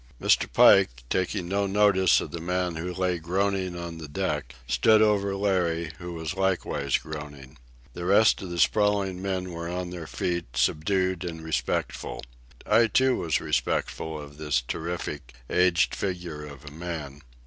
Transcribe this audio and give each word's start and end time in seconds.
Mr. 0.19 0.51
Pike, 0.51 1.03
taking 1.11 1.47
no 1.47 1.67
notice 1.67 2.19
of 2.21 2.31
the 2.31 2.41
man 2.41 2.73
who 2.75 2.91
lay 2.91 3.19
groaning 3.19 3.77
on 3.77 3.99
the 3.99 4.07
deck, 4.07 4.55
stood 4.65 4.99
over 4.99 5.35
Larry, 5.35 5.91
who 5.99 6.11
was 6.13 6.33
likewise 6.35 6.97
groaning. 6.97 7.59
The 7.93 8.05
rest 8.05 8.41
of 8.41 8.49
the 8.49 8.57
sprawling 8.57 9.21
men 9.21 9.51
were 9.51 9.69
on 9.69 9.91
their 9.91 10.07
feet, 10.07 10.57
subdued 10.57 11.23
and 11.23 11.43
respectful. 11.43 12.23
I, 12.65 12.87
too, 12.87 13.15
was 13.17 13.39
respectful 13.39 14.19
of 14.19 14.37
this 14.37 14.63
terrific, 14.67 15.35
aged 15.51 15.93
figure 15.93 16.47
of 16.47 16.65
a 16.65 16.71
man. 16.71 17.21